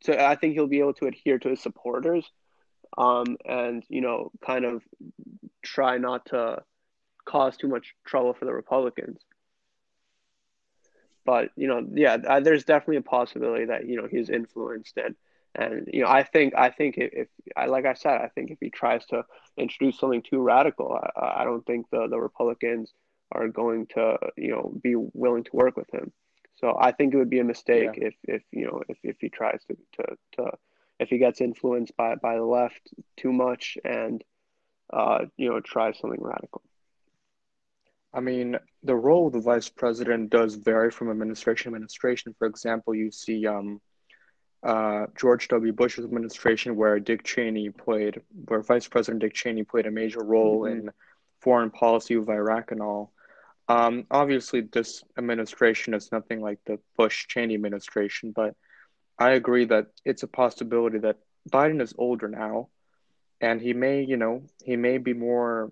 [0.03, 2.31] to, I think he'll be able to adhere to his supporters
[2.97, 4.83] um and you know kind of
[5.63, 6.63] try not to
[7.25, 9.21] cause too much trouble for the Republicans.
[11.25, 15.15] But you know yeah there's definitely a possibility that you know he's influenced and
[15.55, 18.51] and you know, I think I think if, if I like I said, I think
[18.51, 19.25] if he tries to
[19.57, 22.93] introduce something too radical, I, I don't think the the Republicans
[23.33, 26.13] are going to you know be willing to work with him.
[26.57, 28.09] So I think it would be a mistake yeah.
[28.09, 30.51] if if you know if, if he tries to, to to
[30.99, 34.25] if he gets influenced by by the left too much and
[34.93, 36.63] uh, you know tries something radical.
[38.13, 42.35] I mean, the role of the vice president does vary from administration to administration.
[42.39, 43.81] For example, you see um,
[44.65, 45.73] uh, George W.
[45.73, 50.63] Bush's administration, where Dick Cheney played, where Vice President Dick Cheney played a major role
[50.63, 50.89] mm-hmm.
[50.89, 50.91] in
[51.43, 53.13] foreign policy of Iraq and all.
[53.69, 58.55] Um, obviously, this administration is nothing like the Bush Cheney administration, but
[59.19, 61.19] I agree that it's a possibility that
[61.51, 62.69] Biden is older now,
[63.41, 65.71] and he may, you know, he may be more,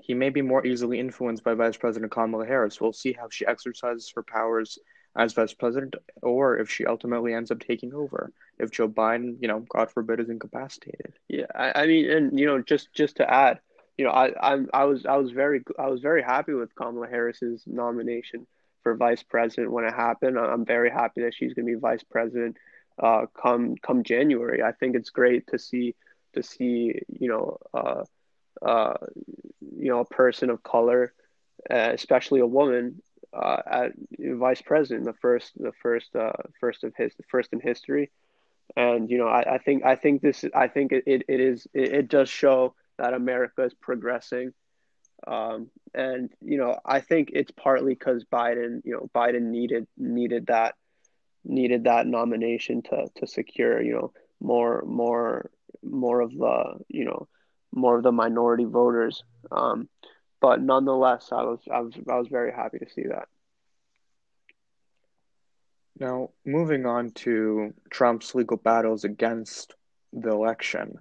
[0.00, 2.80] he may be more easily influenced by Vice President Kamala Harris.
[2.80, 4.78] We'll see how she exercises her powers
[5.16, 9.48] as vice president, or if she ultimately ends up taking over, if Joe Biden, you
[9.48, 11.14] know, God forbid, is incapacitated.
[11.28, 13.60] Yeah, I, I mean, and you know, just just to add,
[13.96, 17.08] you know, I, I I was I was very I was very happy with Kamala
[17.08, 18.46] Harris's nomination
[18.82, 20.38] for vice president when it happened.
[20.38, 22.56] I'm very happy that she's going to be vice president
[22.98, 24.62] uh, come come January.
[24.62, 25.94] I think it's great to see
[26.34, 28.04] to see you know uh,
[28.62, 28.94] uh,
[29.76, 31.12] you know a person of color,
[31.70, 33.02] uh, especially a woman,
[33.32, 38.10] uh, at vice president, the first, the first, uh, first of his, first in history.
[38.76, 41.92] And you know, I, I think, I think this, I think it, it, is, it,
[41.92, 44.52] it does show that America is progressing.
[45.26, 50.46] Um, and you know, I think it's partly because Biden, you know, Biden needed needed
[50.46, 50.74] that
[51.44, 55.50] needed that nomination to to secure, you know, more more
[55.82, 57.28] more of the you know
[57.74, 59.22] more of the minority voters.
[59.50, 59.88] Um,
[60.40, 63.28] but nonetheless, I was I was I was very happy to see that.
[65.98, 69.74] Now, moving on to Trump's legal battles against
[70.12, 70.98] the election.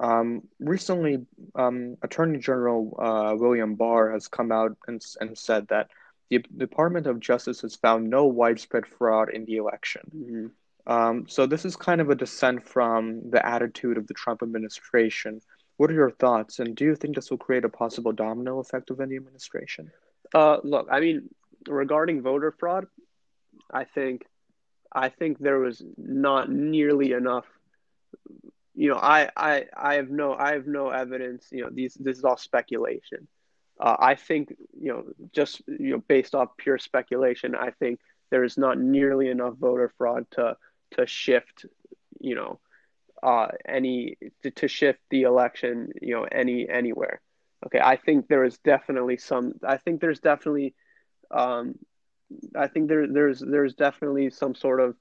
[0.00, 1.24] Um, recently,
[1.54, 5.90] um, Attorney General uh, William Barr has come out and, and said that
[6.28, 10.02] the Department of Justice has found no widespread fraud in the election.
[10.14, 10.46] Mm-hmm.
[10.92, 15.40] Um, so this is kind of a dissent from the attitude of the Trump administration.
[15.76, 18.90] What are your thoughts, and do you think this will create a possible domino effect
[18.90, 19.90] within the administration?
[20.34, 21.28] Uh, look, I mean,
[21.68, 22.86] regarding voter fraud,
[23.72, 24.24] I think,
[24.92, 27.44] I think there was not nearly enough.
[28.74, 31.48] You know, I, I, I have no, I have no evidence.
[31.50, 33.28] You know, these, this is all speculation.
[33.78, 38.44] Uh, I think, you know, just you know, based off pure speculation, I think there
[38.44, 40.56] is not nearly enough voter fraud to
[40.92, 41.66] to shift,
[42.20, 42.58] you know,
[43.22, 47.20] uh, any to, to shift the election, you know, any anywhere.
[47.66, 49.54] Okay, I think there is definitely some.
[49.66, 50.74] I think there's definitely,
[51.30, 51.74] um,
[52.54, 54.96] I think there there's there's definitely some sort of,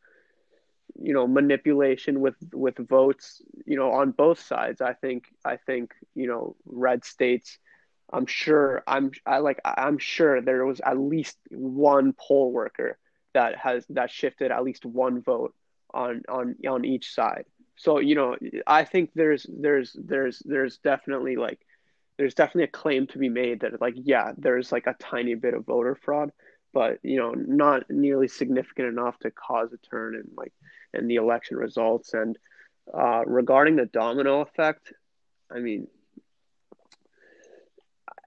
[0.96, 4.82] you know, manipulation with with votes, you know, on both sides.
[4.82, 7.60] I think I think you know, red states
[8.12, 12.98] I'm sure I'm I like I'm sure there was at least one poll worker
[13.34, 15.54] that has that shifted at least one vote
[15.94, 17.46] on on on each side.
[17.76, 18.36] So you know
[18.66, 21.60] I think there's there's there's there's definitely like
[22.18, 25.54] there's definitely a claim to be made that like yeah there's like a tiny bit
[25.54, 26.32] of voter fraud,
[26.74, 30.54] but you know not nearly significant enough to cause a turn in like
[30.94, 32.14] in the election results.
[32.14, 32.38] And
[32.94, 34.94] uh, regarding the domino effect,
[35.52, 35.88] I mean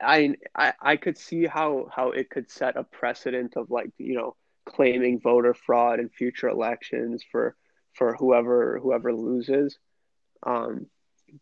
[0.00, 4.14] I, I I could see how how it could set a precedent of like you
[4.14, 7.56] know claiming voter fraud in future elections for
[7.98, 9.76] for whoever whoever loses.
[10.44, 10.86] Um,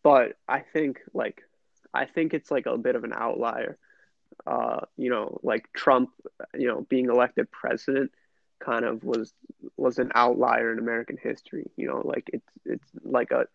[0.02, 1.42] but I think like
[1.94, 3.78] I think it's like a bit of an outlier.
[4.46, 6.10] Uh, you know, like Trump,
[6.54, 8.10] you know, being elected president
[8.58, 9.32] kind of was
[9.76, 11.70] was an outlier in American history.
[11.76, 13.46] You know, like it's it's like a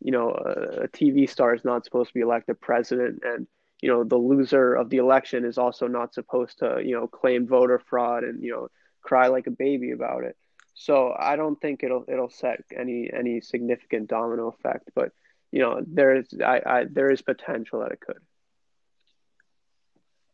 [0.00, 3.46] you know a, a TV star is not supposed to be elected president and
[3.80, 7.46] you know the loser of the election is also not supposed to you know claim
[7.46, 8.68] voter fraud and you know
[9.02, 10.36] cry like a baby about it
[10.76, 15.10] so i don't think it'll it'll set any any significant domino effect but
[15.50, 18.20] you know there is i, I there is potential that it could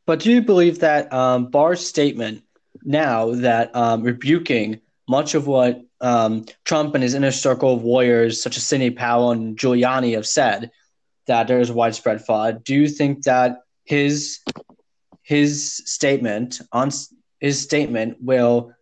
[0.05, 2.43] but do you believe that um, barr's statement
[2.85, 8.43] now that um, rebuking much of what um, trump and his inner circle of warriors,
[8.43, 10.71] such as sidney powell and giuliani have said
[11.27, 12.65] that there is widespread fraud.
[12.65, 14.41] Do you think that his
[15.23, 16.91] his statement on
[17.41, 18.73] his statement will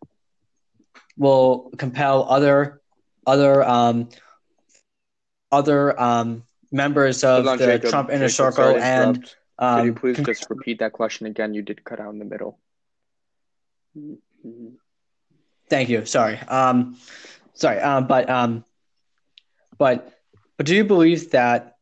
[1.16, 2.80] will compel other
[3.26, 4.08] other um,
[5.52, 9.94] other um, members of on, the Jacob, Trump inner Jacob, circle and um, could you
[9.94, 11.54] please con- just repeat that question again?
[11.54, 12.58] You did cut out in the middle.
[15.68, 16.04] Thank you.
[16.06, 16.38] Sorry.
[16.38, 16.96] Um,
[17.54, 17.78] sorry.
[17.78, 18.64] Um, but um,
[19.78, 20.12] but
[20.56, 21.76] but do you believe that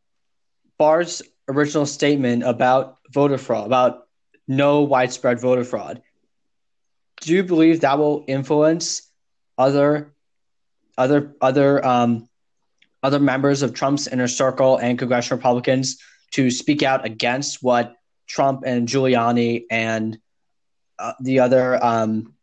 [0.79, 4.07] Barr's original statement about voter fraud, about
[4.47, 6.03] no widespread voter fraud,
[7.21, 9.08] do you believe that will influence
[9.59, 10.15] other
[10.97, 12.29] other other um,
[13.03, 15.99] other members of Trump's inner circle and congressional Republicans
[16.33, 17.95] to speak out against what
[18.27, 20.19] Trump and Giuliani and
[20.99, 22.35] uh, the other um,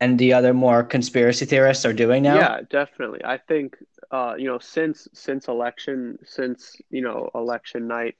[0.00, 2.36] and the other more conspiracy theorists are doing now?
[2.36, 3.20] Yeah, definitely.
[3.24, 3.76] I think
[4.10, 8.16] uh, you know since since election since you know election night,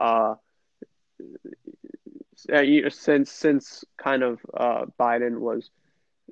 [0.00, 0.36] uh,
[2.90, 5.70] since since kind of uh, Biden was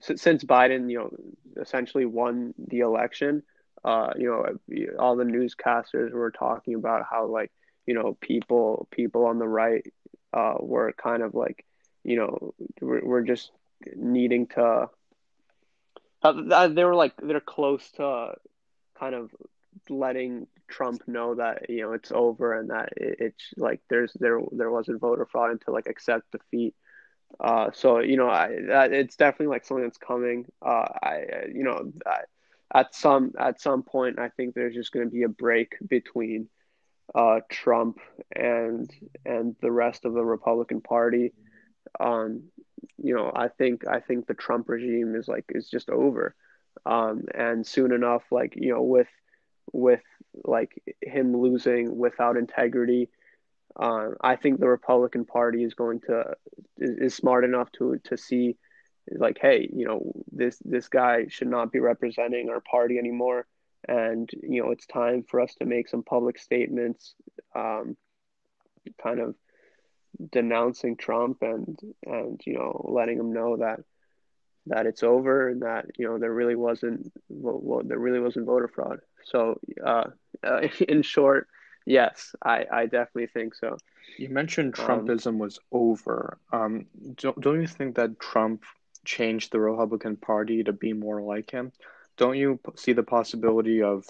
[0.00, 3.42] since Biden you know essentially won the election.
[3.84, 7.52] Uh, you know, all the newscasters were talking about how like
[7.86, 9.86] you know people people on the right
[10.32, 11.64] uh, were kind of like
[12.02, 13.50] you know we're, we're just
[13.94, 14.88] needing to
[16.22, 18.32] uh, they were like they're close to
[18.98, 19.30] kind of
[19.88, 24.40] letting Trump know that you know it's over and that it, it's like there's there
[24.52, 26.74] there wasn't voter fraud to like accept defeat.
[27.38, 30.46] Uh, so you know, I that, it's definitely like something that's coming.
[30.64, 32.20] Uh, I you know, I,
[32.74, 36.48] at some at some point, I think there's just going to be a break between
[37.14, 37.98] uh, Trump
[38.34, 38.90] and
[39.24, 41.32] and the rest of the Republican Party.
[42.00, 42.44] Um,
[42.98, 46.34] you know, I think I think the Trump regime is like is just over,
[46.84, 49.08] um, and soon enough, like you know, with
[49.72, 50.02] with
[50.44, 53.08] like him losing without integrity,
[53.78, 56.34] uh, I think the Republican Party is going to
[56.78, 58.56] is, is smart enough to to see,
[59.10, 63.46] like, hey, you know, this this guy should not be representing our party anymore,
[63.86, 67.14] and you know, it's time for us to make some public statements,
[67.54, 67.96] um,
[69.02, 69.34] kind of
[70.32, 73.80] denouncing Trump and and you know letting him know that
[74.66, 78.68] that it's over and that you know there really wasn't well, there really wasn't voter
[78.68, 79.00] fraud.
[79.24, 80.04] So uh,
[80.42, 81.48] uh, in short,
[81.86, 83.78] yes, I, I definitely think so.
[84.18, 86.38] You mentioned Trumpism um, was over.
[86.52, 88.64] Um, don't, don't you think that Trump
[89.04, 91.72] changed the Republican Party to be more like him?
[92.16, 94.04] Don't you see the possibility of,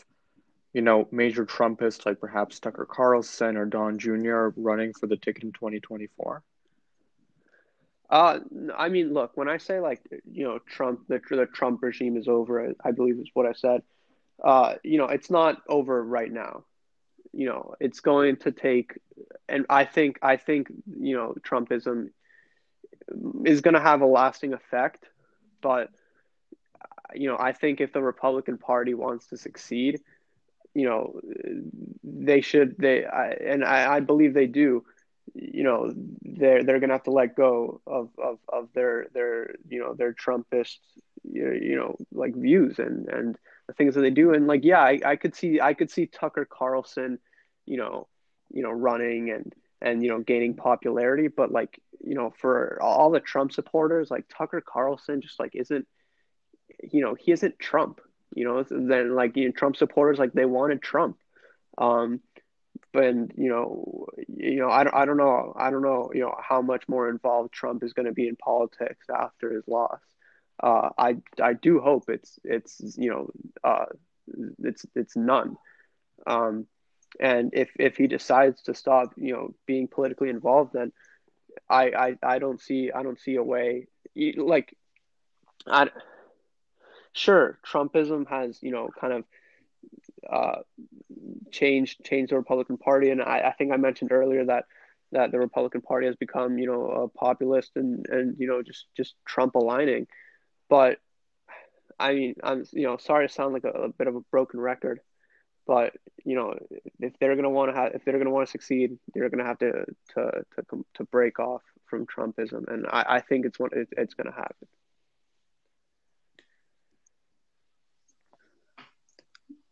[0.72, 4.48] you know, major Trumpists like perhaps Tucker Carlson or Don Jr.
[4.56, 6.42] running for the ticket in 2024?
[8.08, 8.38] Uh,
[8.76, 10.00] I mean, look, when I say like,
[10.30, 13.82] you know, Trump, the, the Trump regime is over, I believe is what I said.
[14.42, 16.64] Uh, you know, it's not over right now.
[17.36, 18.98] You know, it's going to take,
[19.48, 20.68] and I think, I think,
[20.98, 22.10] you know, Trumpism
[23.44, 25.04] is going to have a lasting effect,
[25.60, 25.90] but,
[27.14, 30.00] you know, I think if the Republican Party wants to succeed,
[30.74, 31.20] you know,
[32.02, 34.84] they should, they, I, and I, I believe they do
[35.34, 39.80] you know they're they're gonna have to let go of of, of their their you
[39.80, 40.78] know their Trumpist
[41.24, 43.38] you know like views and and
[43.76, 46.46] things that they do and like yeah I, I could see I could see Tucker
[46.50, 47.18] Carlson
[47.64, 48.06] you know
[48.50, 53.10] you know running and and you know gaining popularity but like you know for all
[53.10, 55.86] the Trump supporters like Tucker Carlson just like isn't
[56.92, 58.00] you know he isn't Trump
[58.34, 61.18] you know then like you know, Trump supporters like they wanted Trump
[61.78, 62.20] um
[62.96, 66.34] and you know, you know, I don't, I don't know, I don't know, you know,
[66.40, 70.00] how much more involved Trump is going to be in politics after his loss.
[70.62, 73.30] Uh, I, I do hope it's, it's, you know,
[73.62, 73.86] uh,
[74.62, 75.56] it's, it's none.
[76.26, 76.66] Um,
[77.20, 80.92] and if, if he decides to stop, you know, being politically involved, then
[81.68, 83.86] I, I, I don't see, I don't see a way.
[84.14, 84.76] Like,
[85.66, 85.90] I,
[87.12, 89.24] sure, Trumpism has, you know, kind of
[90.28, 90.62] uh,
[91.50, 93.10] change change the Republican Party.
[93.10, 94.64] And I, I, think I mentioned earlier that
[95.12, 98.86] that the Republican Party has become you know a populist and and you know just
[98.96, 100.06] just Trump aligning.
[100.68, 100.98] But
[101.98, 104.60] I mean, I'm you know sorry to sound like a, a bit of a broken
[104.60, 105.00] record,
[105.66, 105.94] but
[106.24, 106.54] you know
[107.00, 109.58] if they're gonna want to have if they're gonna want to succeed, they're gonna have
[109.58, 113.88] to to to to break off from Trumpism, and I, I think it's what it,
[113.96, 114.68] it's gonna happen.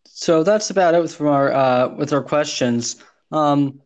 [0.04, 3.02] So that's about it from our uh, with our questions.
[3.32, 3.80] Um,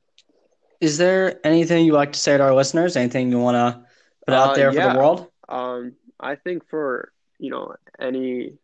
[0.80, 2.96] is there anything you like to say to our listeners?
[2.96, 3.84] Anything you want to
[4.26, 4.88] put out uh, there yeah.
[4.88, 5.26] for the world?
[5.48, 8.58] Um, I think for you know any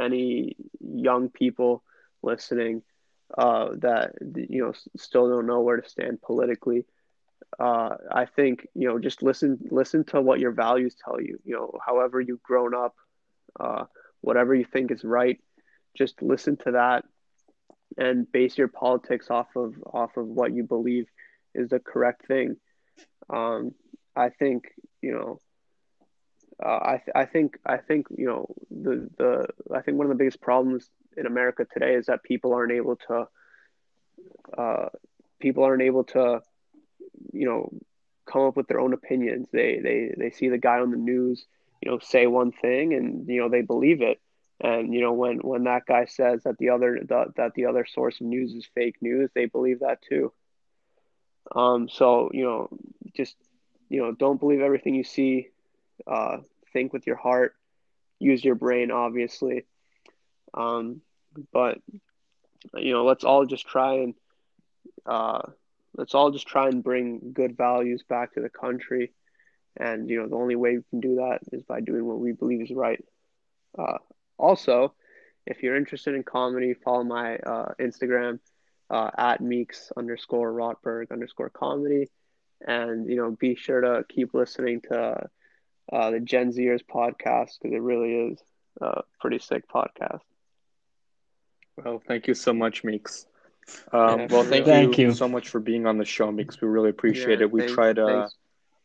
[0.00, 1.82] any young people
[2.22, 2.82] listening
[3.36, 6.86] uh, that you know still don't know where to stand politically,
[7.58, 11.38] uh, I think you know just listen listen to what your values tell you.
[11.44, 12.94] You know, however you've grown up,
[13.60, 13.84] uh,
[14.20, 15.38] whatever you think is right
[15.96, 17.04] just listen to that
[17.96, 21.06] and base your politics off of off of what you believe
[21.54, 22.56] is the correct thing.
[23.30, 23.72] Um,
[24.16, 24.64] I think
[25.00, 25.40] you know.
[26.62, 30.10] Uh, I th- I think I think you know the the I think one of
[30.10, 33.28] the biggest problems in America today is that people aren't able to
[34.56, 34.88] uh,
[35.40, 36.40] people aren't able to
[37.32, 37.70] you know
[38.26, 39.48] come up with their own opinions.
[39.52, 41.44] They they they see the guy on the news
[41.82, 44.20] you know say one thing and you know they believe it
[44.60, 47.84] and you know, when when that guy says that the other the, that the other
[47.84, 50.32] source of news is fake news, they believe that too.
[51.54, 52.68] Um, so you know,
[53.14, 53.36] just
[53.88, 55.48] you know, don't believe everything you see.
[56.06, 56.38] Uh,
[56.72, 57.54] think with your heart.
[58.18, 59.64] Use your brain, obviously.
[60.52, 61.00] Um,
[61.52, 61.78] but
[62.74, 64.14] you know, let's all just try and
[65.06, 65.42] uh,
[65.96, 69.12] let's all just try and bring good values back to the country.
[69.76, 72.32] And you know, the only way we can do that is by doing what we
[72.32, 73.04] believe is right.
[73.76, 73.98] Uh,
[74.38, 74.94] also,
[75.46, 78.38] if you're interested in comedy, follow my uh, Instagram
[78.90, 82.10] uh, at Meeks underscore Rotberg underscore comedy.
[82.66, 85.28] And, you know, be sure to keep listening to
[85.92, 88.38] uh, the Gen Zers podcast because it really is
[88.80, 90.20] a pretty sick podcast.
[91.76, 93.26] Well, thank you so much, Meeks.
[93.92, 96.60] Um, yeah, well, thank, thank you, you, so much for being on the show, Meeks.
[96.60, 97.52] We really appreciate yeah, it.
[97.52, 98.34] We thanks, try to thanks.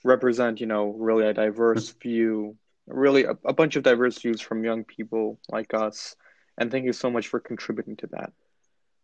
[0.03, 2.57] represent, you know, really a diverse view
[2.89, 6.15] really a, a bunch of diverse views from young people like us.
[6.57, 8.33] And thank you so much for contributing to that.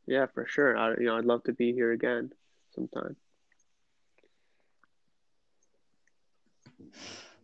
[0.08, 0.78] Yeah, for sure.
[0.78, 2.32] I, you know, I'd love to be here again
[2.74, 3.16] sometime.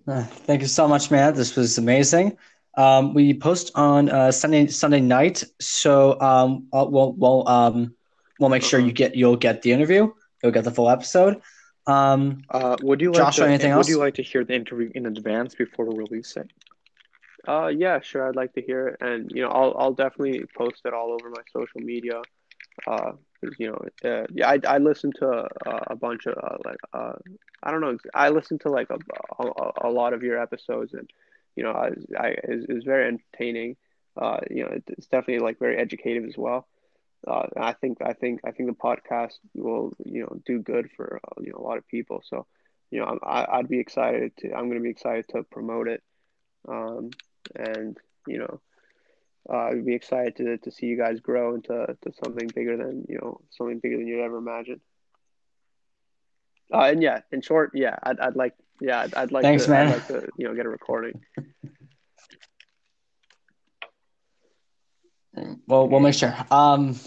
[0.08, 1.34] Uh, thank you so much, man.
[1.34, 2.38] This was amazing.
[2.78, 7.94] Um, we post on uh, Sunday Sunday night, so um, we'll we'll um,
[8.40, 8.94] we'll make sure you uh-huh.
[8.94, 10.12] get you'll get the interview.
[10.42, 11.42] You'll get the full episode.
[11.88, 13.90] Um, uh, would you like Josh, to, anything would else?
[13.90, 16.50] you like to hear the interview in advance before we release it?
[17.48, 18.28] Uh, yeah, sure.
[18.28, 21.30] I'd like to hear it, and you know, I'll I'll definitely post it all over
[21.30, 22.22] my social media.
[22.88, 23.14] Uh,
[23.58, 27.14] you know, uh, yeah, I I listen to uh, a bunch of uh, like uh,
[27.64, 28.98] I don't know, I listen to like a,
[29.40, 31.10] a, a lot of your episodes, and
[31.56, 33.76] you know, I, I it was very entertaining.
[34.20, 36.68] Uh, you know, it's definitely like very educative as well.
[37.28, 41.20] Uh, I think I think I think the podcast will you know do good for
[41.24, 42.22] uh, you know a lot of people.
[42.26, 42.46] So
[42.92, 46.02] you know I, I'd be excited to I'm going to be excited to promote it,
[46.68, 47.12] um,
[47.56, 48.60] and you know
[49.50, 53.06] uh, I'd be excited to to see you guys grow into to something bigger than
[53.10, 54.82] you know something bigger than you'd ever imagined.
[56.74, 59.72] Uh, and yeah, in short, yeah, I'd, I'd like yeah I'd, I'd like Thanks, to
[59.72, 59.88] man.
[59.88, 61.22] I'd like to you know get a recording.
[65.68, 66.36] Well, we'll make sure.
[66.52, 67.00] Um,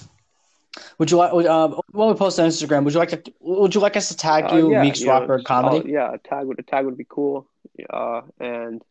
[0.98, 1.32] would you like?
[1.32, 3.22] Uh, when we post on Instagram, would you like to?
[3.40, 5.82] Would you like us to tag Uh, you, yeah, Meeks Rocker just- Comedy?
[5.84, 7.48] oh, yeah, a tag would a tag would be cool.
[7.90, 8.82] Uh, and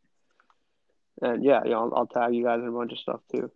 [1.23, 3.49] and yeah, you know, I'll, I'll tag you guys in a bunch of stuff too.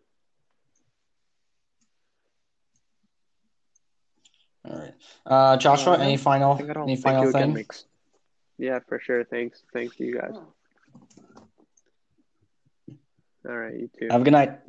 [4.67, 4.93] All right.
[5.25, 7.67] Uh, Joshua, Uh, any final think I don't any final you again, thing?
[8.57, 9.23] Yeah, for sure.
[9.23, 10.33] Thanks, thanks to you guys.
[13.47, 14.07] All right, you too.
[14.09, 14.59] Have a good night.